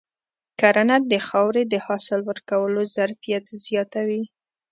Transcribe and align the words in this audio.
کرنه 0.59 0.95
د 1.11 1.13
خاورې 1.27 1.63
د 1.67 1.75
حاصل 1.85 2.19
ورکولو 2.29 2.81
ظرفیت 2.95 3.43
زیاتوي. 3.65 4.23